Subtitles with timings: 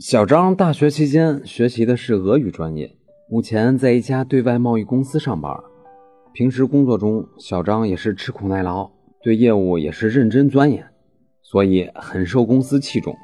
[0.00, 2.90] 小张大学期间学习的是俄语专业，
[3.28, 5.54] 目前在一家对外贸易公司上班。
[6.32, 8.90] 平时工作中，小张也是吃苦耐劳，
[9.22, 10.82] 对业务也是认真钻研，
[11.42, 13.14] 所以很受公司器重。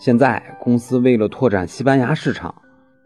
[0.00, 2.52] 现在公司为了拓展西班牙市场，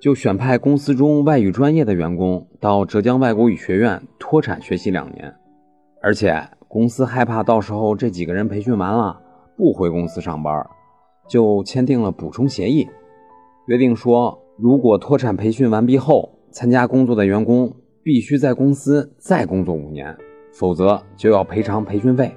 [0.01, 5.31] 就选派公司中外语专业的员工到浙江外国语学院脱产学习两年，
[6.01, 9.21] 而且公司害怕到时候这几个人培训完了
[9.59, 10.67] 不回公司上班。
[11.27, 12.89] 就签订了补充协议，
[13.67, 20.17] 约定说，如果脱产培训完毕后参加工作的员工必须在公司再工作五年，
[20.53, 22.31] 否则就要赔偿培训费。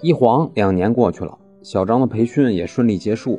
[0.00, 3.38] 一晃两年过去了，小张的培训也顺利结束，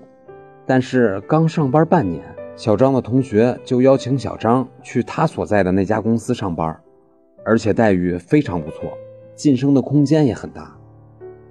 [0.65, 2.23] 但是刚上班半年，
[2.55, 6.79] 小张的同学就邀请小张去他所在的那家公司上班，
[7.43, 8.91] 而且待遇非常不错，
[9.35, 10.77] 晋升的空间也很大。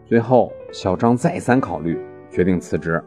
[0.06, 1.98] 最后，小张再三考虑。
[2.32, 3.00] 决定辞职。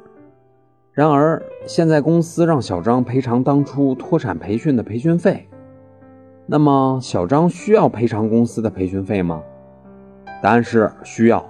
[0.94, 5.50] 然而，现在公司让小张赔偿当初脱产培训的培训费，
[6.46, 9.44] 那么小张需要赔偿公司的培训费吗？
[10.42, 11.46] 答案是需要，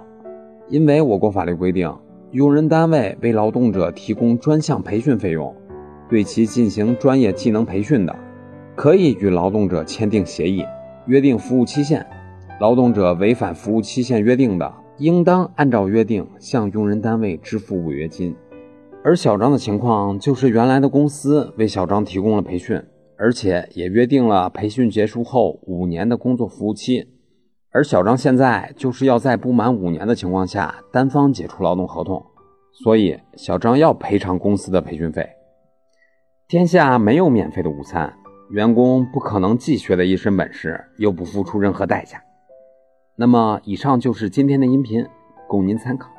[0.68, 1.94] 因为我国法律规定，
[2.32, 5.54] 用人单位为劳动者提供专项培训费用，
[6.08, 8.16] 对其进行专业技能培训的，
[8.74, 10.64] 可以与劳动者签订协议，
[11.06, 12.04] 约定服务期限。
[12.58, 14.74] 劳动者违反服务期限约定的。
[14.98, 18.34] 应当按照约定向用人单位支付违约金，
[19.04, 22.82] 而小张的情况就是原来的公司为小张提供了培训，
[23.18, 27.08] 而且也约定了培训结束后五年的工作服务期，
[27.70, 32.24] 而小张现在就是要在不满五年的情况下单方解除劳动合同，
[32.72, 35.28] 所以小张要赔偿公司的培训费。
[36.48, 38.14] 天下没有免费的午餐，
[38.50, 42.22] 员工不可能既学得一身本事，又不付出任何代价。
[43.18, 45.06] 那么，以上就是今天的音频，
[45.48, 46.15] 供您参考。